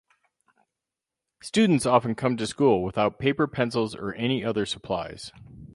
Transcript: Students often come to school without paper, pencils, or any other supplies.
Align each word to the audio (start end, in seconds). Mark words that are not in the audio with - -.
Students 1.43 1.85
often 1.85 2.15
come 2.15 2.35
to 2.37 2.47
school 2.47 2.81
without 2.83 3.19
paper, 3.19 3.45
pencils, 3.45 3.93
or 3.95 4.13
any 4.15 4.43
other 4.43 4.65
supplies. 4.65 5.31